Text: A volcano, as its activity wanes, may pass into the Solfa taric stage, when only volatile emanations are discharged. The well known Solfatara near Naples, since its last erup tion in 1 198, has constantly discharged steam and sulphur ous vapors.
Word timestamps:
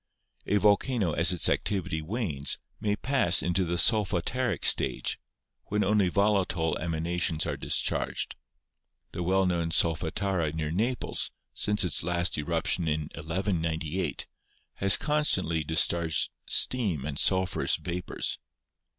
A 0.47 0.57
volcano, 0.57 1.11
as 1.11 1.31
its 1.31 1.47
activity 1.47 2.01
wanes, 2.01 2.57
may 2.79 2.95
pass 2.95 3.43
into 3.43 3.63
the 3.63 3.77
Solfa 3.77 4.23
taric 4.25 4.65
stage, 4.65 5.19
when 5.65 5.83
only 5.83 6.09
volatile 6.09 6.75
emanations 6.79 7.45
are 7.45 7.55
discharged. 7.55 8.35
The 9.11 9.21
well 9.21 9.45
known 9.45 9.69
Solfatara 9.69 10.53
near 10.55 10.71
Naples, 10.71 11.29
since 11.53 11.83
its 11.83 12.01
last 12.01 12.33
erup 12.33 12.65
tion 12.65 12.87
in 12.87 13.09
1 13.15 13.27
198, 13.27 14.25
has 14.77 14.97
constantly 14.97 15.63
discharged 15.63 16.31
steam 16.47 17.05
and 17.05 17.19
sulphur 17.19 17.61
ous 17.61 17.75
vapors. 17.75 18.39